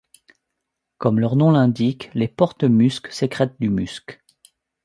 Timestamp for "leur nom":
1.19-1.51